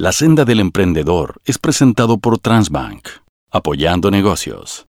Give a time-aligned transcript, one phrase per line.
[0.00, 3.06] La senda del emprendedor es presentado por Transbank,
[3.50, 4.86] apoyando negocios.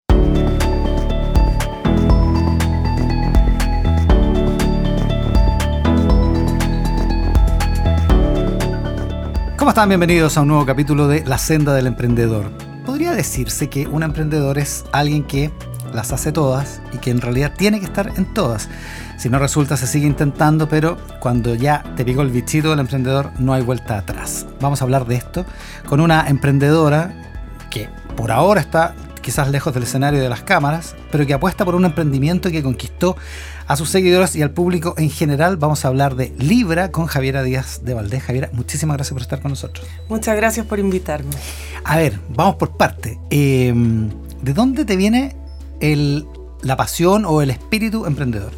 [9.56, 9.90] ¿Cómo están?
[9.90, 12.50] Bienvenidos a un nuevo capítulo de La senda del emprendedor.
[12.84, 15.52] Podría decirse que un emprendedor es alguien que
[15.94, 18.68] las hace todas y que en realidad tiene que estar en todas.
[19.16, 23.30] Si no resulta, se sigue intentando, pero cuando ya te picó el bichito del emprendedor,
[23.38, 24.46] no hay vuelta atrás.
[24.60, 25.46] Vamos a hablar de esto
[25.88, 27.14] con una emprendedora
[27.70, 28.94] que por ahora está
[29.26, 33.16] quizás lejos del escenario de las cámaras, pero que apuesta por un emprendimiento que conquistó
[33.66, 35.56] a sus seguidores y al público en general.
[35.56, 38.22] Vamos a hablar de Libra con Javiera Díaz de Valdés.
[38.22, 39.84] Javiera, muchísimas gracias por estar con nosotros.
[40.08, 41.30] Muchas gracias por invitarme.
[41.84, 43.18] A ver, vamos por parte.
[43.30, 43.74] Eh,
[44.42, 45.34] ¿De dónde te viene
[45.80, 46.28] el,
[46.62, 48.52] la pasión o el espíritu emprendedor?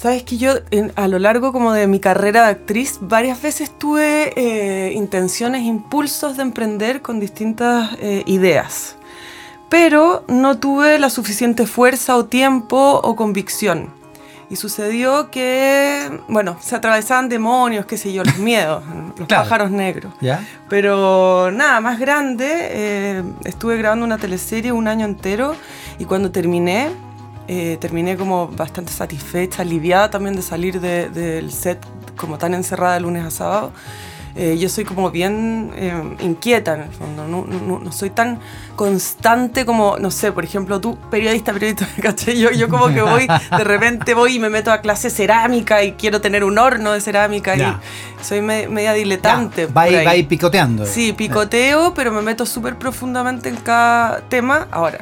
[0.00, 3.72] Sabes que yo en, a lo largo como de mi carrera de actriz varias veces
[3.76, 8.94] tuve eh, intenciones, impulsos de emprender con distintas eh, ideas,
[9.68, 13.92] pero no tuve la suficiente fuerza o tiempo o convicción.
[14.50, 18.82] Y sucedió que, bueno, se atravesaban demonios, qué sé yo, los miedos,
[19.18, 19.42] los Claro.
[19.42, 20.14] pájaros negros.
[20.20, 20.42] ¿Ya?
[20.70, 25.54] Pero nada, más grande, eh, estuve grabando una teleserie un año entero
[25.98, 26.88] y cuando terminé,
[27.48, 31.78] eh, terminé como bastante satisfecha, aliviada también de salir de- del set
[32.16, 33.72] como tan encerrada de lunes a sábado.
[34.36, 38.38] Eh, yo soy como bien eh, inquieta en el fondo, no, no- no soy tan
[38.76, 42.38] constante como, no sé, por ejemplo, tú, periodista, periodista, ¿cachai?
[42.38, 45.82] Yo, yo como que voy, de repente voy y me meto a clase de cerámica
[45.82, 47.76] y quiero tener un horno de cerámica y
[48.22, 49.66] soy me- media diletante.
[49.66, 50.04] Va, ahí.
[50.22, 50.86] va picoteando.
[50.86, 54.68] Sí, picoteo, pero me meto súper profundamente en cada tema.
[54.70, 55.00] Ahora,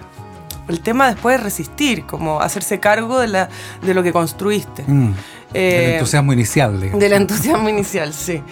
[0.69, 3.49] el tema después es resistir, como hacerse cargo de, la,
[3.83, 4.85] de lo que construiste.
[4.87, 5.13] Mm,
[5.55, 6.81] Eh, el entusiasmo inicial.
[6.81, 7.01] digamos.
[7.01, 8.43] del entusiasmo inicial, sí.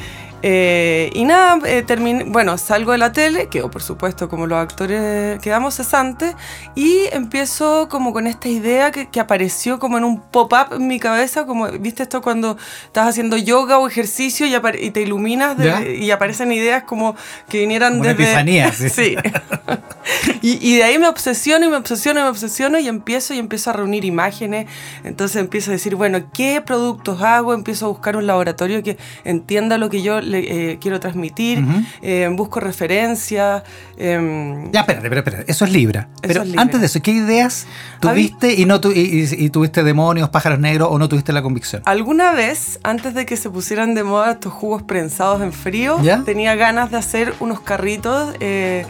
[0.46, 1.86] Eh, y nada, eh,
[2.26, 6.36] bueno, salgo de la tele, quedo por supuesto como los actores quedamos cesantes,
[6.74, 11.00] y empiezo como con esta idea que, que apareció como en un pop-up en mi
[11.00, 15.56] cabeza, como, ¿viste esto cuando estás haciendo yoga o ejercicio y, te iluminas
[15.98, 17.16] y aparecen ideas como
[17.48, 18.24] que vinieran Como una desde...
[18.24, 18.90] epifanía, sí.
[18.90, 19.16] sí.
[20.42, 23.38] y, y de ahí me obsesiono y me obsesiono y me obsesiono y empiezo y
[23.38, 24.66] empiezo a reunir imágenes.
[25.04, 27.54] Entonces empiezo a decir, bueno, ¿qué productos hago?
[27.54, 31.64] Empiezo a buscar un laboratorio que entienda lo que yo le, eh, quiero transmitir.
[32.02, 33.62] Eh, busco referencias.
[33.96, 35.50] em, Ya, espérate, espérate, espérate.
[35.52, 36.08] Eso es Libra.
[36.20, 36.62] Pero es Libra.
[36.62, 37.66] antes de eso, ¿qué ideas
[38.00, 41.42] tuviste y no tu- y, y- y tuviste demonios, pájaros negros o no tuviste la
[41.42, 41.82] convicción?
[41.86, 46.22] Alguna vez, antes de que se pusieran de moda estos jugos prensados en frío, ¿Ya?
[46.24, 48.84] tenía ganas de hacer unos carritos, eh,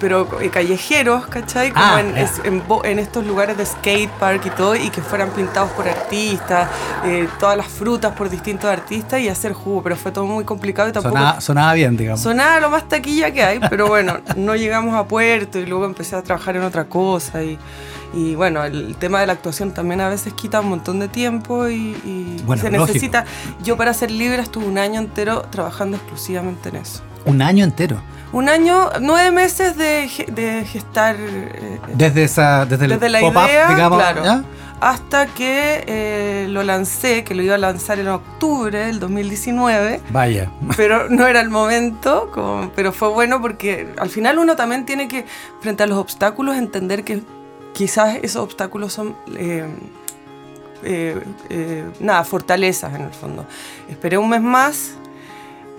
[0.00, 1.70] pero eh, callejeros, ¿cachai?
[1.72, 5.00] Como Ah, en, es- en en estos lugares de skate park y todo, y que
[5.02, 6.68] fueran pintados por artistas,
[7.04, 10.88] eh, todas las frutas por distintos artistas y hacer jugo, pero fue todo muy complicado
[10.88, 11.14] y tampoco...
[11.16, 12.20] Sonaba, sonaba bien, digamos.
[12.20, 16.16] Sonaba lo más taquilla que hay, pero bueno, no llegamos a puerto y luego empecé
[16.16, 17.58] a trabajar en otra cosa y,
[18.14, 21.68] y bueno, el tema de la actuación también a veces quita un montón de tiempo
[21.68, 22.86] y, y Bueno, se lógico.
[22.86, 23.24] necesita.
[23.62, 27.02] Yo para ser libre estuve un año entero trabajando exclusivamente en eso.
[27.24, 28.00] Un año entero.
[28.32, 33.98] Un año, nueve meses de, de gestar eh, Desde esa, desde el la idea, digamos.
[33.98, 34.44] claro, ¿ya?
[34.78, 40.02] hasta que eh, lo lancé, que lo iba a lanzar en octubre del 2019.
[40.10, 40.50] Vaya.
[40.76, 45.08] pero no era el momento, como- pero fue bueno porque al final uno también tiene
[45.08, 45.24] que,
[45.60, 47.22] frente a los obstáculos, entender que
[47.76, 49.68] quizás esos obstáculos son, eh,
[50.82, 53.44] eh, eh, nada, fortalezas en el fondo.
[53.90, 54.92] Esperé un mes más,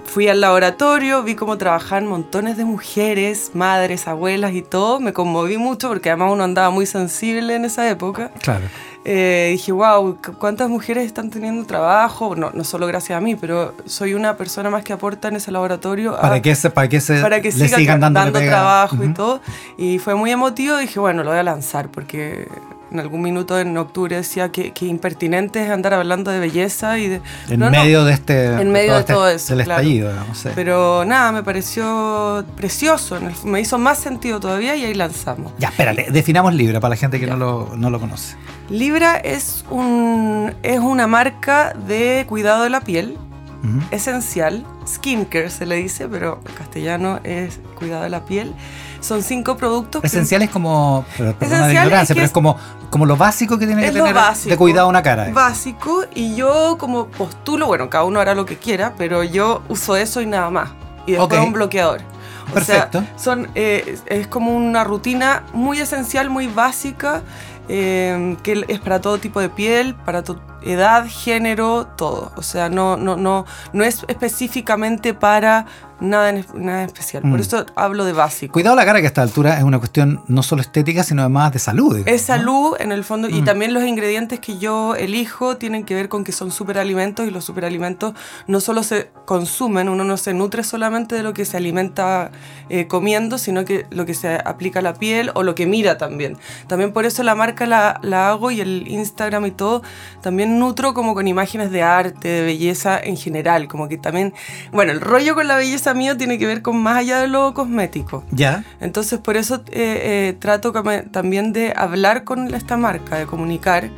[0.06, 5.58] fui al laboratorio, vi cómo trabajaban montones de mujeres, madres, abuelas y todo, me conmoví
[5.58, 8.30] mucho porque además uno andaba muy sensible en esa época.
[8.44, 8.66] Claro.
[9.10, 12.36] Eh, dije, wow, ¿cuántas mujeres están teniendo trabajo?
[12.36, 15.50] No, no solo gracias a mí, pero soy una persona más que aporta en ese
[15.50, 19.02] laboratorio a- Para que se, para que se para que siga sigan dando dando trabajo
[19.02, 19.40] y todo.
[19.78, 22.50] Y fue muy emotivo, dije, bueno, lo voy a lanzar porque
[22.92, 27.08] en algún minuto en octubre decía que, que impertinente es andar hablando de belleza y
[27.08, 27.22] de...
[27.50, 28.46] En No, no, medio de este.
[28.62, 29.82] En medio de este- todo eso, Del claro.
[29.82, 30.38] estallido, digamos.
[30.38, 30.50] sí.
[30.56, 35.52] Pero nada, me pareció precioso, me hizo más sentido todavía y ahí lanzamos.
[35.58, 38.36] Ya, espérate, definamos Libra para la gente que no lo, no lo conoce.
[38.70, 43.18] Libra es, un, es una marca de cuidado de la piel
[43.64, 43.82] Ujú.
[43.92, 48.54] esencial, skincare se le dice, pero en castellano es cuidado de la piel.
[49.00, 50.02] Son cinco productos.
[50.02, 51.06] que- Esencial es como.
[51.18, 52.58] Esencial ignorancia, es que pero es es- como,
[52.90, 54.50] como lo básico que tiene que tener básico.
[54.50, 55.30] de cuidado una cara.
[55.32, 59.96] Básico, y yo como postulo, bueno, cada uno hará lo que quiera, pero yo uso
[59.98, 60.70] eso y nada más.
[61.06, 61.48] Y después Ok.
[61.48, 62.02] un bloqueador.
[62.50, 63.00] O Perfecto.
[63.02, 67.22] sea, son, eh, es- como una rutina muy esencial, muy básica,
[67.70, 72.32] eh, que es para todo tipo de piel, para tu edad, género, todo.
[72.36, 75.66] O sea, no, no, no, no es específicamente para
[76.00, 77.24] nada, en- nada especial.
[77.24, 77.42] Por Mm.
[77.42, 78.54] eso hablo de básico.
[78.54, 81.54] Cuidado la cara que a esta altura es una cuestión no solo estética, sino además
[81.54, 81.96] de salud.
[81.98, 82.36] digamos, Es ¿no?
[82.36, 83.46] salud en el fondo y Mm.
[83.46, 87.46] también los ingredientes que yo elijo tienen que ver con que son superalimentos y los
[87.46, 88.14] superalimentos
[88.46, 92.30] no solo se consumen, uno no se nutre solamente de lo que se alimenta
[92.70, 95.98] eh, comiendo, sino que lo que se aplica a la piel o lo que mira
[95.98, 96.38] también.
[96.68, 99.82] También por eso la marca la, la hago y el Instagram y todo,
[100.22, 104.34] también nutro como con imágenes de arte, de belleza en general, como que también,
[104.72, 107.54] bueno, el rollo con la belleza mío tiene que ver con más allá de lo
[107.54, 108.24] cosmético.
[108.32, 108.64] Ya.
[108.80, 110.74] Entonces, por eso eh, eh, trato
[111.12, 113.90] también de hablar con esta marca, de comunicar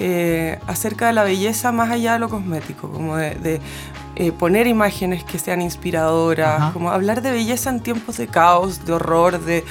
[0.00, 3.60] eh, acerca de la belleza más allá de lo cosmético, como de, de,
[4.16, 6.72] eh, poner imágenes que sean inspiradoras, Ajá.
[6.72, 9.64] como hablar de belleza en tiempos de caos, de horror, de,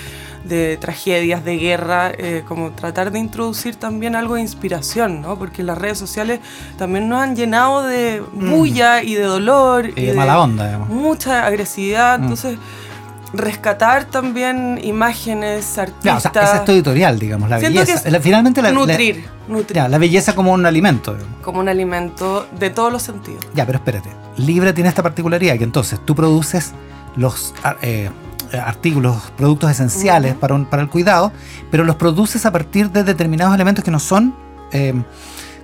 [0.44, 5.38] de tragedias, de guerra, eh, como tratar de introducir también algo de inspiración, ¿no?
[5.40, 6.40] Porque las redes sociales
[6.78, 9.90] también nos han llenado de bulla y de dolor.
[9.96, 10.90] Y de mala onda, digamos.
[10.90, 12.24] Mucha agresividad, Mm.
[12.24, 12.58] entonces
[13.34, 16.26] rescatar también imágenes, Ya, artistas.
[16.28, 18.10] o sea, es tu editorial, digamos, la Siento belleza.
[18.10, 21.14] La- finalmente la, la- nutrir, nutrir ya, la belleza como un alimento.
[21.16, 21.34] digamos.
[21.42, 23.46] como un alimento de todos los sentidos.
[23.56, 24.10] Ya, pero espérate.
[24.38, 26.74] Libra tiene esta particularidad que entonces tú produces
[27.16, 28.10] los ar- eh,
[28.60, 31.32] artículos, productos esenciales para, un- para el cuidado,
[31.72, 34.36] pero los produces a partir de determinados elementos que no son
[34.72, 34.94] eh,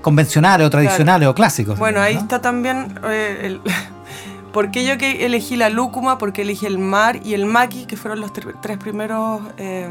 [0.02, 1.78] convencionales o tradicionales o clásicos.
[1.80, 3.62] Bueno, ahí está también eh, el,
[4.54, 7.86] por qué yo que elegí la lúcuma, por qué elegí el mar y el maqui,
[7.86, 9.88] que fueron los tre- tres primeros eh,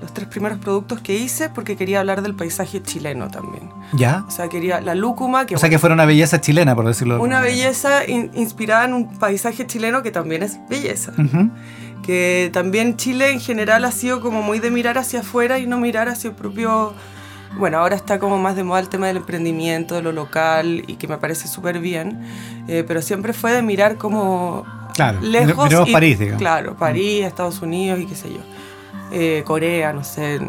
[0.00, 3.70] los tres primeros productos que hice, porque quería hablar del paisaje chileno también.
[3.94, 4.24] Ya.
[4.28, 7.14] O sea, quería la lúcuma, que O sea que fuera una belleza chilena, por decirlo
[7.16, 11.12] de una belleza in- inspirada en un paisaje chileno que también es belleza.
[12.02, 15.78] Que también Chile en general ha sido como muy de mirar hacia afuera y no
[15.78, 16.92] mirar hacia el propio...
[17.56, 20.96] Bueno, ahora está como más de moda el tema del emprendimiento, de lo local y
[20.96, 22.20] que me parece súper bien,
[22.66, 25.20] eh, pero siempre fue de mirar como Claro.
[25.20, 25.64] lejos.
[25.66, 26.40] Miremos y- París, digamos.
[26.40, 28.40] Claro, París, Estados Unidos y qué sé yo.
[29.14, 30.40] Eh, Corea, no sé.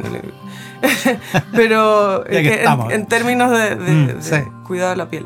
[1.53, 4.35] pero que en- términos de, de- Mm, de sí.
[4.65, 5.25] cuidado de la piel.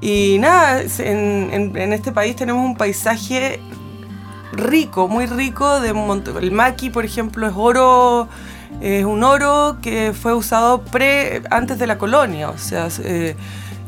[0.00, 3.60] Y nada, en, en- en este país tenemos un paisaje
[4.52, 5.92] rico, muy rico de.
[6.40, 8.28] El maqui, por ejemplo, es oro,
[8.80, 13.36] es un oro que fue usado pre, antes de la colonia, o sea, eh,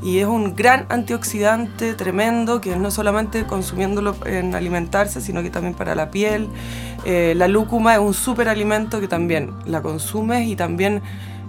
[0.02, 5.74] y es un gran antioxidante tremendo que no solamente consumiéndolo en alimentarse, sino que también
[5.74, 6.48] para la piel.
[7.04, 11.02] Eh, la lúcuma es un superalimento que también la consumes y también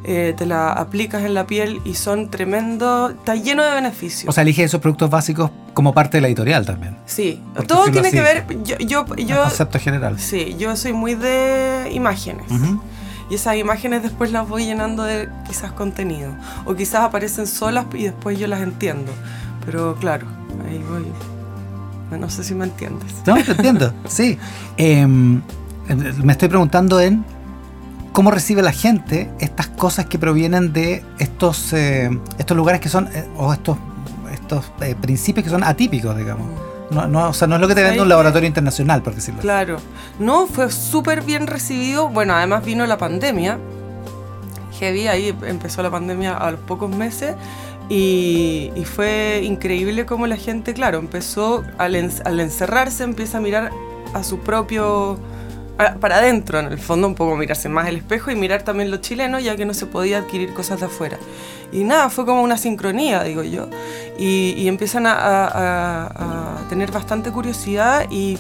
[0.03, 4.29] eh, te la aplicas en la piel y son tremendo, está lleno de beneficios.
[4.29, 6.97] O sea, elige esos productos básicos como parte de la editorial también.
[7.05, 10.19] sí, todo tiene que ver, yo, yo, El yo concepto general.
[10.19, 12.45] Sí, yo soy muy de imágenes.
[13.29, 16.31] Y esas imágenes después las voy llenando de quizás contenido.
[16.65, 19.11] O quizás aparecen solas y después yo las entiendo.
[19.65, 20.25] Pero claro,
[20.67, 21.05] ahí voy.
[22.17, 23.13] No sé si me entiendes.
[23.27, 24.37] No, te entiendo, sí.
[24.77, 25.41] Em,
[26.23, 27.23] me estoy preguntando en
[28.11, 32.09] cómo recibe la gente estas cosas que provienen de estos, eh,
[32.39, 33.77] estos lugares que son, eh, o estos,
[34.33, 36.47] estos eh, principios que son atípicos, digamos.
[36.91, 39.41] No, no, o sea, no es lo que te vende un laboratorio internacional, por decirlo.
[39.41, 39.77] Claro.
[40.19, 42.09] No, fue súper bien recibido.
[42.09, 43.59] Bueno, además vino la pandemia.
[44.79, 47.35] Heavy, ahí empezó la pandemia a los pocos meses.
[47.89, 53.41] Y, y fue increíble cómo la gente, claro, empezó al, en- al encerrarse, empieza a
[53.41, 53.71] mirar
[54.13, 55.19] a su propio.
[55.99, 58.97] para adentro, en el fondo, un poco mirarse más el espejo y mirar también lo
[58.97, 61.17] chileno, ya que no se podía adquirir cosas de afuera.
[61.71, 63.69] Y nada, fue como una sincronía, digo yo.
[64.17, 68.37] Y, y empiezan a, a- a- a tener bastante curiosidad y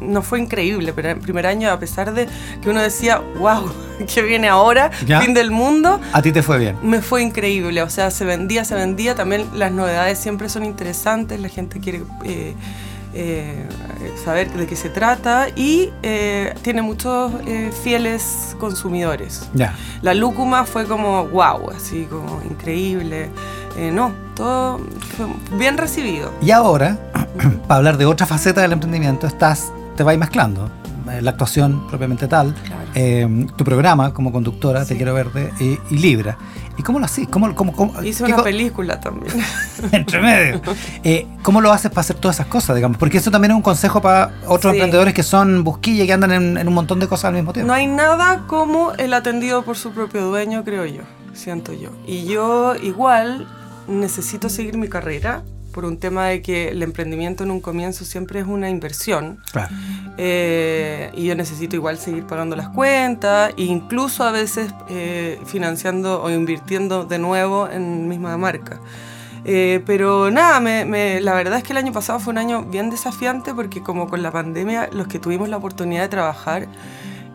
[0.00, 2.28] nos fue increíble, pero el primer año, a pesar de
[2.62, 3.70] que uno decía, wow,
[4.14, 4.90] ¿qué viene ahora?
[5.06, 5.20] Ya.
[5.20, 6.00] Fin del mundo.
[6.12, 6.76] A ti te fue bien.
[6.82, 9.14] Me fue increíble, o sea, se vendía, se vendía.
[9.14, 12.54] También las novedades siempre son interesantes, la gente quiere eh,
[13.14, 13.66] eh,
[14.22, 17.32] saber de qué se trata y eh, tiene muchos
[17.82, 19.48] fieles consumidores.
[19.54, 19.74] Ya.
[20.02, 23.30] La lúcuma fue como wow, así como increíble.
[23.92, 24.80] No, todo
[25.16, 25.26] fue
[25.58, 26.32] bien recibido.
[26.40, 26.98] Y ahora,
[27.68, 30.70] para hablar de otra faceta del emprendimiento, estás, te vas mezclando.
[31.10, 32.82] Eh, La actuación propiamente tal, Claro.
[32.96, 34.96] eh, tu programa como conductora, Te.
[34.96, 36.36] Quiero Verde, y, y Libra.
[36.78, 37.28] ¿Y cómo lo haces?
[37.28, 39.32] ¿Cómo, cómo, cómo- Hice una película también.
[39.92, 40.60] entre medio.
[41.04, 42.98] Eh, ¿Cómo lo haces para hacer todas esas cosas, digamos?
[42.98, 44.78] Porque eso también es un consejo para otros Sí.
[44.78, 47.52] emprendedores que son busquilla y que andan en, en un montón de cosas al mismo
[47.52, 47.68] tiempo.
[47.68, 51.02] No hay nada como el atendido por su propio dueño, creo yo,
[51.34, 51.90] siento yo.
[52.06, 53.46] Y yo igual
[53.88, 55.44] necesito seguir mi carrera
[55.76, 59.38] por un tema de que el emprendimiento en un comienzo siempre es una inversión.
[59.52, 59.68] Claro.
[60.16, 66.22] Eh, y yo necesito igual seguir pagando las cuentas, e incluso a veces eh, financiando
[66.22, 68.80] o invirtiendo de nuevo en misma marca.
[69.44, 72.62] Eh, pero nada, me, me- la verdad es que el año pasado fue un año
[72.64, 76.66] bien desafiante porque como con la pandemia, los que tuvimos la oportunidad de trabajar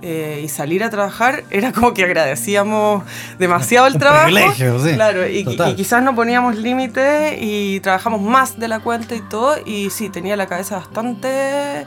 [0.02, 3.04] eh, y salir a trabajar, era como que agradecíamos
[3.40, 4.26] demasiado el trabajo.
[4.26, 4.94] privilegio, sí.
[4.94, 9.58] Claro, y, y quizás no poníamos límites y trabajamos más de la cuenta y todo,
[9.66, 11.86] y sí, tenía la cabeza bastante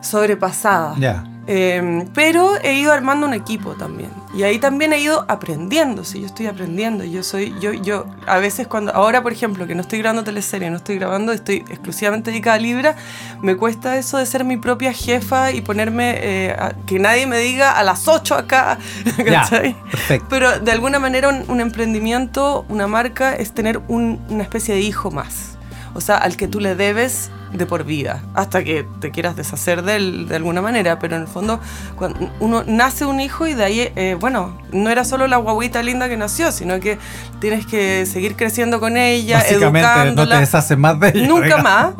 [0.00, 0.94] sobrepasada.
[0.98, 1.24] Ya.
[1.48, 4.10] Eh, pero he ido armando un equipo también.
[4.34, 6.02] Y ahí también he ido aprendiendo.
[6.04, 7.04] Sí, yo estoy aprendiendo.
[7.04, 10.70] Yo soy, yo, yo, a veces cuando, ahora por ejemplo, que no estoy grabando teleserie,
[10.70, 12.96] no estoy grabando, estoy exclusivamente dedicada a Libra,
[13.42, 17.38] me cuesta eso de ser mi propia jefa y ponerme, eh, a- que nadie me
[17.38, 18.78] diga a las 8 acá.
[19.24, 19.76] ¿cachai?
[19.90, 20.26] Perfecto.
[20.28, 24.80] Pero de alguna manera un, un emprendimiento, una marca, es tener un- una especie de
[24.80, 25.56] hijo más.
[25.94, 29.82] O sea, al que tú le debes de por vida, hasta que te quieras deshacer
[29.82, 30.98] de él de alguna manera.
[30.98, 31.60] Pero en el fondo,
[31.96, 35.82] cuando uno nace un hijo y de ahí, eh, bueno, no era solo la guaguita
[35.82, 36.98] linda que nació, sino que
[37.40, 40.40] tienes que seguir creciendo con ella, Básicamente no te educándola.
[40.40, 41.26] deshaces más de ella.
[41.28, 41.64] Nunca digamos.
[41.64, 41.94] más.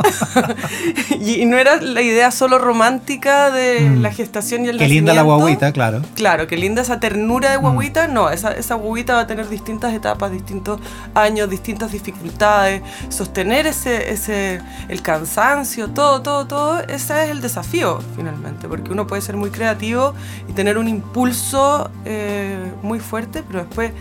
[1.21, 4.03] y no era la idea solo romántica de Mm.
[4.03, 5.39] la gestación y el Qué linda la nacimiento.
[5.45, 6.03] guaguita, claro.
[6.15, 7.61] Claro, qué linda esa ternura de Mm.
[7.63, 8.09] guaguita.
[8.09, 10.81] No, esa, esa guaguita va a tener distintas etapas, distintos
[11.15, 12.83] años, distintas dificultades.
[13.09, 15.46] Sostener ese, ese, el cansancio,
[15.95, 18.69] todo, todo, todo, ese es el desafío finalmente.
[18.69, 20.15] Porque uno puede ser muy creativo
[20.49, 23.93] y tener un impulso eh, muy fuerte, pero después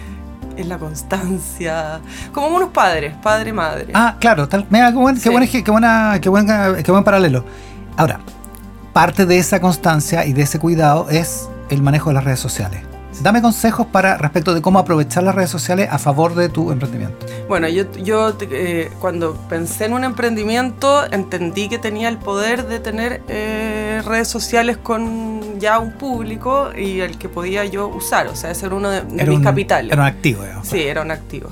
[0.57, 1.99] es la constancia.
[2.33, 3.87] Como unos padres, padre, madre.
[3.93, 5.23] Ah, claro, tal, mira, qué buen, Sí.
[5.63, 6.47] qué buena, qué buen,
[6.83, 7.45] qué buen paralelo.
[7.97, 8.19] Ahora,
[8.93, 12.81] parte de esa constancia y de ese cuidado es el manejo de las redes sociales.
[13.21, 17.25] Dame consejos para respecto de cómo aprovechar las redes sociales a favor de tu emprendimiento.
[17.47, 22.79] Bueno, yo, yo eh, cuando pensé en un emprendimiento entendí que tenía el poder de
[22.79, 28.35] tener eh, redes sociales con ya un público y el que podía yo usar, o
[28.35, 29.91] sea, ese era uno de, mis un, capitales.
[29.91, 30.67] Era un activo, digamos.
[30.67, 31.49] Sí, era un activo.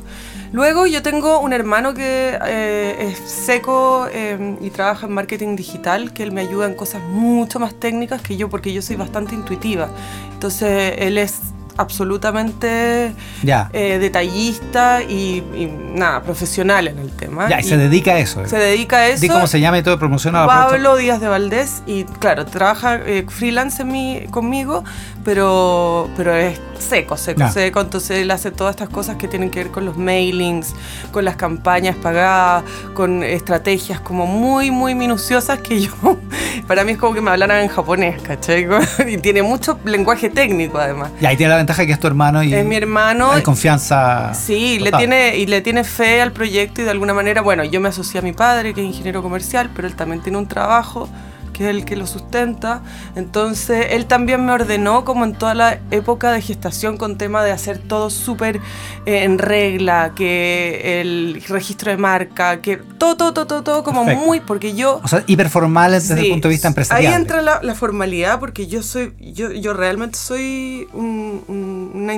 [0.53, 6.13] Luego yo tengo un hermano que eh, es seco eh, y trabaja en marketing digital,
[6.13, 9.33] que él me ayuda en cosas mucho más técnicas que yo, porque yo soy bastante
[9.33, 9.89] intuitiva.
[10.33, 11.39] Entonces él es
[11.75, 13.69] absolutamente Ya.
[13.73, 17.49] eh, detallista y, y nada, profesional en el tema.
[17.49, 18.45] ya, y se dedica a eso.
[18.45, 19.21] se dedica a eso.
[19.21, 23.25] Di cómo se llama y todo, promociona Pablo Díaz de Valdés y claro, trabaja eh,
[23.27, 24.83] freelance en mí, conmigo,
[25.23, 27.81] pero, pero es seco, seco, seco.
[27.81, 30.75] Entonces él hace todas estas cosas que tienen que ver con los mailings,
[31.11, 32.63] con las campañas pagadas,
[32.93, 35.91] con estrategias como muy, muy minuciosas que yo,
[36.67, 38.67] para mí es como que me hablaran en japonés, ¿cachai?
[39.07, 41.11] Y tiene mucho lenguaje técnico además.
[41.19, 43.31] Y ahí tiene la ventaja que es tu hermano y Es mi hermano.
[43.31, 44.33] hay confianza.
[44.33, 47.79] Sí, le tiene, y le tiene fe al proyecto y de alguna manera, bueno, yo
[47.79, 51.09] me asocié a mi padre, que es ingeniero comercial, pero él también tiene un trabajo
[51.53, 52.81] que es el que lo sustenta.
[53.15, 57.51] Entonces, él también me ordenó, como en toda la época de gestación, con tema de
[57.51, 58.57] hacer todo súper
[59.05, 64.03] eh, en regla, que el registro de marca, que todo, todo, todo, todo, todo como
[64.03, 64.25] Perfecto.
[64.25, 64.99] muy, porque yo...
[65.03, 67.13] O sea, hiperformales desde Sí, el punto de vista empresarial.
[67.13, 72.13] Ahí entra la, la formalidad porque yo soy, yo, yo realmente soy un, un- una,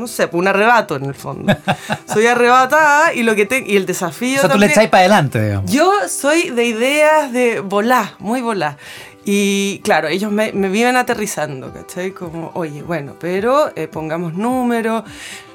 [0.00, 1.54] no sé, un arrebato en el fondo.
[2.06, 5.00] soy arrebatada y lo que te, y el desafío o sea, tú le echáis para
[5.02, 5.70] adelante, digamos.
[5.70, 8.76] yo soy de ideas de volar, muy volar.
[9.24, 12.12] Y claro, ellos me, me viven aterrizando, ¿cachai?
[12.12, 15.04] Como, oye, bueno, pero eh, pongamos números.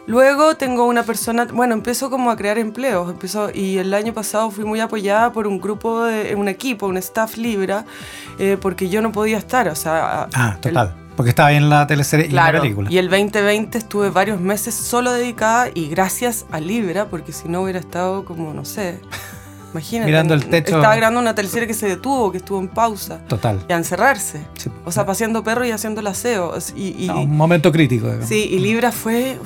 [0.07, 4.51] Luego tengo una persona, bueno, empiezo como a crear empleos, empiezo, y el año pasado
[4.51, 7.85] fui muy apoyada por un grupo, de, un equipo, un staff Libra,
[8.37, 10.27] eh, porque yo no podía estar, o sea...
[10.35, 10.93] Ah, el- total.
[11.15, 12.91] Porque estaba en la teleserie y en la película.
[12.91, 17.61] y el 2020 estuve varios meses solo dedicada y gracias a Libra, porque si no
[17.61, 18.99] hubiera estado como, no sé,
[19.71, 20.07] imagínate.
[20.07, 20.75] Mirando el techo.
[20.75, 23.19] Estaba grabando una teleserie que se detuvo, que estuvo en pausa.
[23.27, 23.65] Total.
[23.69, 24.45] Y a encerrarse.
[24.57, 24.69] Sí.
[24.83, 26.53] O sea, paseando perro y haciendo el aseo.
[26.75, 28.05] Y, y- No, un momento crítico.
[28.07, 28.27] digamos.
[28.27, 29.37] sí, y Libra fue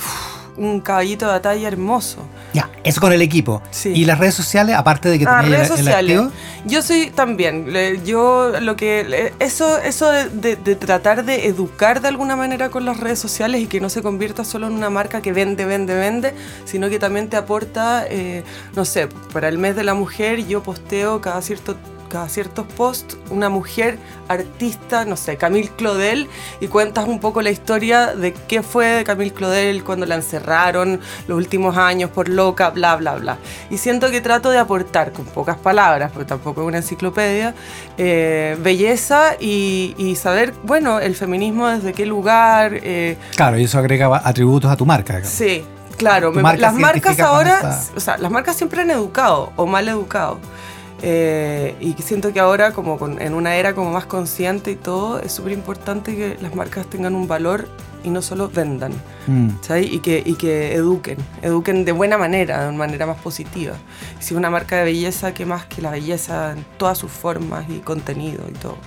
[0.60, 2.18] un caballito de batalla hermoso.
[2.54, 3.62] Ya, eso con el equipo.
[3.72, 3.90] Sí.
[3.90, 6.22] Y las redes sociales, aparte de que Ah, redes el, sociales.
[6.66, 7.68] Yo soy también,
[8.06, 12.86] yo lo que, eso, eso de, de- de tratar de educar de alguna manera con
[12.86, 15.96] las redes sociales y que no se convierta solo en una marca que vende, vende,
[15.96, 16.34] vende,
[16.66, 18.44] sino que también te aporta, eh,
[18.76, 21.76] no sé, para el mes de la mujer yo posteo cada cierto
[22.10, 23.98] cada ciertos posts una mujer
[24.28, 26.28] artista, no sé, Camille Claudel,
[26.60, 31.00] y cuentas un poco la historia de qué fue de Camille Claudel cuando la encerraron
[31.28, 33.38] los últimos años por loca, bla, bla, bla.
[33.70, 37.54] Y siento que trato de aportar con pocas palabras, porque tampoco es una enciclopedia,
[37.98, 42.74] eh, belleza y, y saber, bueno, el feminismo desde qué lugar.
[42.84, 45.14] eh, Claro, y eso agrega atributos a tu marca.
[45.16, 45.34] digamos.
[45.36, 45.64] sí,
[45.98, 49.86] Claro, me- marca las marcas ahora, o sea, las marcas siempre han educado o mal
[49.90, 50.40] educado.
[51.02, 55.20] Eh, y siento que ahora, como con- en una era como más consciente y todo,
[55.20, 57.68] es súper importante que las marcas tengan un valor
[58.04, 58.92] y no solo vendan.
[59.28, 59.50] Mm.
[59.62, 59.92] ¿sabes?
[59.92, 63.74] Y que, y que eduquen, eduquen de buena manera, de una manera más positiva.
[64.20, 67.66] Si es una marca de belleza, que más que la belleza en todas sus formas
[67.70, 68.78] y contenido y todo.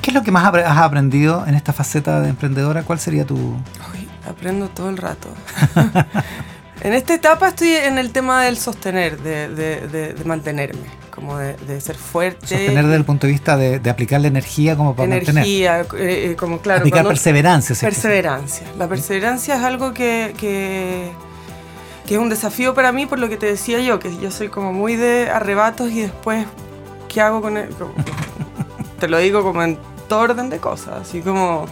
[0.00, 2.82] ¿Qué es lo que más has aprendido en esta faceta de emprendedora?
[2.82, 3.36] ¿Cuál sería tu...?
[3.36, 5.28] Uy, aprendo todo el rato.
[6.82, 11.38] en esta etapa estoy en el tema del sostener, de, de- de- de mantenerme, como
[11.38, 12.46] de, de ser fuerte.
[12.46, 15.30] Sostener desde el punto de vista de, aplicar la energía como para mantener.
[15.44, 16.80] energía, eh, eh, como claro.
[16.80, 17.74] aplicar perseverancia.
[17.74, 17.86] ¿sí?
[17.86, 18.66] Perseverancia.
[18.78, 21.10] La perseverancia es algo que, que,
[22.06, 24.48] que es un desafío para mí por lo que te decía yo, que yo soy
[24.48, 26.46] como muy de arrebatos y después,
[27.08, 27.68] ¿qué hago con él?
[28.98, 29.78] te lo digo como en
[30.08, 31.66] todo orden de cosas, así como...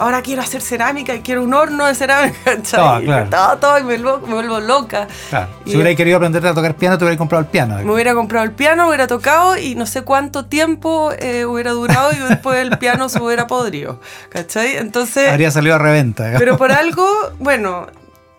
[0.00, 2.78] Ahora quiero hacer cerámica y quiero un horno de cerámica, ¿cachai?
[2.80, 3.26] Todo, claro.
[3.30, 5.08] todo, todo, y me, vuelvo- me vuelvo loca.
[5.28, 5.48] Claro.
[5.66, 7.78] Si hubierais querido aprender a tocar piano, te hubierais comprado el piano.
[7.82, 12.12] Me hubiera comprado el piano, hubiera tocado y no sé cuánto tiempo eh, hubiera durado
[12.12, 14.76] y después el piano se hubiera podrido, ¿cachai?
[14.76, 15.30] Entonces...
[15.32, 16.22] Habría salido a reventa.
[16.26, 16.42] digamos.
[16.42, 17.04] Pero por algo,
[17.40, 17.88] bueno,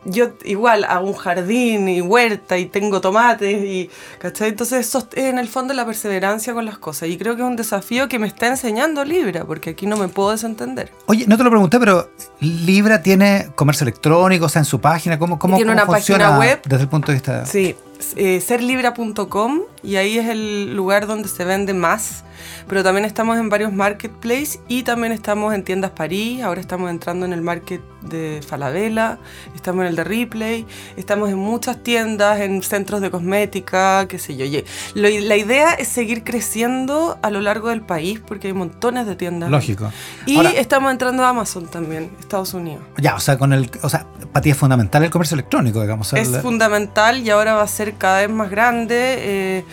[0.09, 3.89] yo igual hago un jardín y huerta y tengo tomates y,
[4.19, 4.49] ¿cachai?
[4.49, 7.47] Entonces eso es en el fondo la perseverancia con las cosas y creo que es
[7.47, 10.91] un desafío que me está enseñando Libra, porque aquí no me puedo desentender.
[11.05, 15.17] Oye, no te lo pregunté, pero Libra tiene comercio electrónico, o sea, en su página,
[15.19, 16.61] ¿cómo, cómo, Tiene cómo una página funciona web.
[16.65, 17.45] desde el punto de vista...
[17.45, 17.75] Sí,
[18.15, 22.23] eh, serlibra.com y ahí es el lugar donde se vende más,
[22.67, 27.25] pero también estamos en varios marketplaces y también estamos en tiendas París, ahora estamos entrando
[27.25, 29.17] en el market de Falabella,
[29.55, 30.65] estamos en el de Ripley,
[30.97, 34.45] estamos en muchas tiendas, en centros de cosmética, qué sé yo.
[34.45, 34.63] Y
[34.93, 39.15] lo- la idea es seguir creciendo a lo largo del país porque hay montones de
[39.15, 39.49] tiendas.
[39.49, 39.91] Lógico.
[40.25, 42.81] Y Ahora- estamos entrando a Amazon también, Estados Unidos.
[42.97, 46.07] Ya, o sea, con el, o sea, para ti es fundamental el comercio electrónico, digamos.
[46.07, 48.95] sea, es fundamental y ahora va a ser cada vez más grande.
[49.19, 49.63] eh,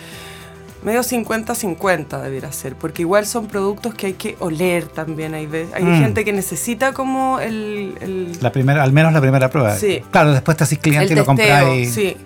[0.83, 5.33] medio 50-50 debiera ser, porque igual son productos que hay que oler también.
[5.33, 5.99] Hay, hay Mm.
[5.99, 9.75] gente que necesita como el, el, la primera, al menos la primera prueba.
[9.75, 10.01] Sí.
[10.11, 11.75] Claro, después te haces cliente el y lo compras testeo.
[11.75, 11.85] y...
[11.87, 12.17] Sí,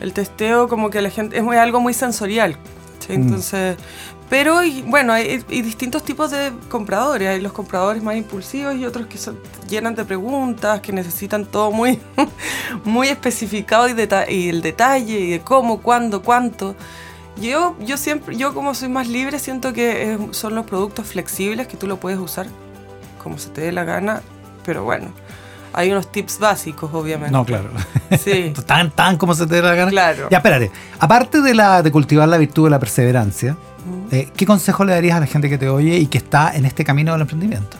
[0.00, 2.56] el testeo como que la gente es muy, algo muy sensorial.
[3.06, 3.12] ¿sí?
[3.12, 3.22] Mm.
[3.22, 3.76] Entonces,
[4.28, 7.28] pero y, bueno, hay, hay distintos tipos de compradores.
[7.28, 11.70] Hay los compradores más impulsivos y otros que son, llenan de preguntas, que necesitan todo
[11.70, 11.98] muy,
[12.84, 16.74] muy especificado y, deta- y el detalle y de cómo, cuándo, cuánto.
[17.40, 21.66] Yo, yo siempre, yo como soy más libre, siento que es- son los productos flexibles
[21.66, 22.46] que tú lo puedes usar
[23.22, 24.20] como se te dé la gana,
[24.64, 25.12] pero bueno,
[25.72, 27.32] hay unos tips básicos, obviamente.
[27.32, 27.70] No, claro.
[28.22, 29.90] Sí, tan, tan como se te dé la gana.
[29.90, 30.28] claro.
[30.30, 30.70] Ya, espérate.
[30.98, 33.56] Aparte de, la, de cultivar la virtud de la perseverancia,
[34.10, 36.64] eh, ¿qué consejo le darías a la gente que te oye y que está en
[36.64, 37.76] este camino del emprendimiento?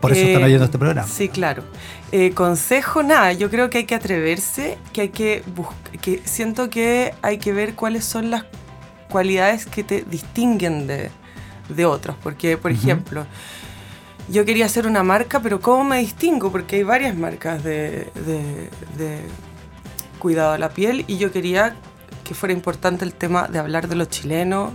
[0.00, 1.08] Por eso Eh, están oyendo este programa.
[1.08, 1.64] Sí, claro.
[2.12, 6.70] Eh, consejo, nada, yo creo que hay que atreverse, que hay que buscar, que siento
[6.70, 8.44] que hay que ver cuáles son las
[9.10, 11.10] cualidades que te distinguen de,
[11.68, 12.14] de otros.
[12.22, 13.26] Porque, por ejemplo,
[14.30, 16.52] yo quería hacer una marca, pero ¿cómo me distingo?
[16.52, 18.10] Porque hay varias marcas de,
[20.18, 21.76] cuidado de la piel y yo quería
[22.24, 24.72] que fuera importante el tema de hablar de los chilenos,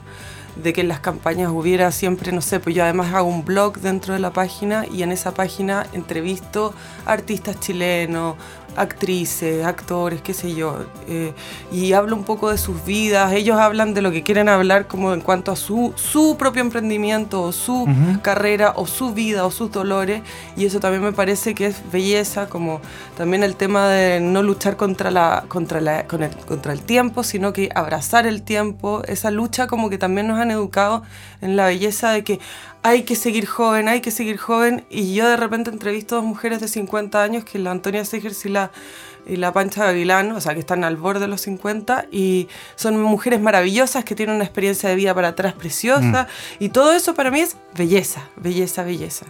[0.56, 3.78] de que en las campañas hubiera siempre, no sé, pues yo además hago un blog
[3.80, 6.74] dentro de la página y en esa página entrevisto
[7.06, 8.36] artistas chilenos,
[8.76, 11.34] actrices, actores, qué sé yo, eh,
[11.72, 15.14] y hablo un poco de sus vidas, ellos hablan de lo que quieren hablar como
[15.14, 17.88] en cuanto a su, su propio emprendimiento o su
[18.22, 20.22] carrera o su vida o sus dolores.
[20.56, 22.82] Y eso también me parece que es belleza como
[23.18, 27.24] también el tema de no luchar contra la contra la con el, contra el tiempo
[27.24, 29.02] sino que abrazar el tiempo.
[29.08, 31.04] Esa lucha como que también nos han educado
[31.42, 32.40] en la belleza de que
[32.84, 36.28] hay que seguir joven hay que seguir joven y yo de repente entrevisto a dos
[36.28, 38.72] mujeres de 50 años que la Antonia Segers y la
[39.26, 43.02] y la Pancha Gavilán, o sea, que están al borde de los 50 y son
[43.02, 46.28] mujeres maravillosas que tienen una experiencia de vida para atrás preciosa
[46.60, 49.26] y todo eso para mí es belleza, belleza, belleza.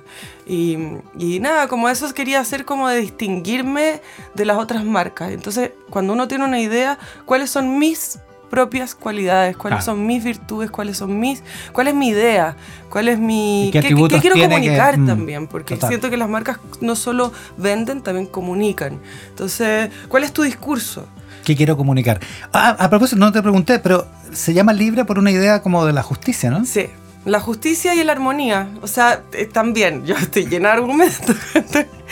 [0.48, 0.78] Y,
[1.18, 4.02] y nada, como eso quería hacer como de distinguirme
[4.34, 5.32] de las otras marcas.
[5.32, 8.20] Entonces, cuando uno tiene una idea, ¿cuáles son mis
[8.54, 12.56] propias cualidades, cuáles son mis virtudes, cuáles son mis, cuál es mi idea,
[12.92, 15.90] cuál es mi, ¿Y qué qué, atributos quiero tiene que- comunicar mm, también, porque total.
[15.90, 19.00] siento que las marcas no solo venden, también comunican.
[19.30, 21.08] Entonces, ¿cuál es tu discurso?
[21.44, 22.20] ¿Qué quiero comunicar?
[22.54, 25.94] Ah, a propósito, no te pregunté, pero se llama Libra por una idea como de
[25.94, 26.64] la justicia, ¿no?
[26.64, 26.86] Sí,
[27.26, 28.68] la justicia y la armonía.
[28.84, 31.36] O sea, eh, también, yo estoy llena de argumentos.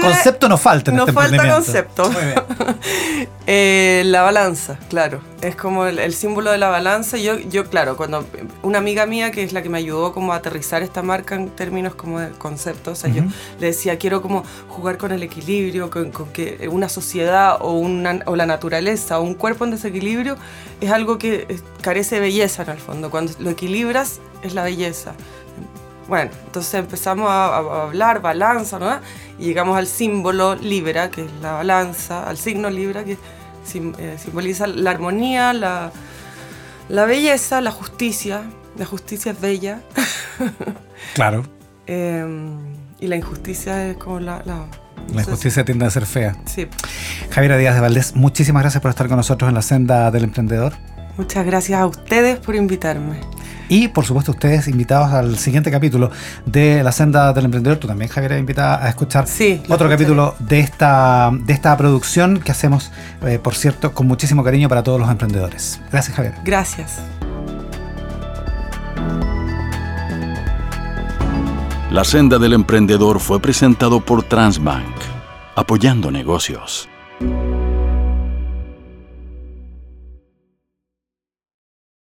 [0.00, 2.10] concepto no falta en no este falta concepto.
[3.46, 5.20] eh, la balanza, claro.
[5.40, 7.16] Es como el, símbolo de la balanza.
[7.18, 8.24] Yo, yo, claro, cuando
[8.62, 11.50] una amiga mía que es la que me ayudó como a aterrizar esta marca en
[11.50, 13.22] términos como de conceptos, o sea, yo
[13.60, 18.36] le decía, quiero como jugar con el equilibrio, con, que una sociedad o, una, o
[18.36, 20.36] la naturaleza o un cuerpo en desequilibrio
[20.80, 23.10] es algo que carece de belleza en el fondo.
[23.10, 25.14] Cuando lo equilibras es la belleza.
[26.08, 29.00] Bueno, entonces empezamos a, hablar balanza, ¿no?
[29.38, 33.18] Y llegamos al símbolo Libra, que es la balanza, al signo Libra, que
[33.74, 35.92] eh, simboliza la armonía, la,
[36.88, 38.42] la belleza, la justicia.
[38.76, 39.80] La justicia es bella.
[41.14, 41.44] Claro.
[41.86, 42.58] Em,
[42.98, 44.42] y la injusticia es como la...
[44.44, 44.66] La,
[45.14, 46.36] la injusticia tiende a ser fea.
[46.46, 46.66] Sí.
[47.30, 50.74] Javiera Díaz de Valdés, muchísimas gracias por estar con nosotros en la senda del emprendedor.
[51.16, 53.20] Muchas gracias a ustedes por invitarme.
[53.68, 56.10] Y por supuesto ustedes invitados al siguiente capítulo
[56.44, 57.78] de La Senda del Emprendedor.
[57.78, 59.26] Tú también, Javier, invitada a escuchar
[59.68, 64.68] otro capítulo de esta, de esta producción que hacemos, eh, por cierto, con muchísimo cariño
[64.68, 65.80] para todos los emprendedores.
[65.90, 66.34] Gracias, Javier.
[66.44, 67.00] Gracias.
[71.90, 74.94] La Senda del Emprendedor fue presentado por Transbank,
[75.54, 76.88] apoyando negocios.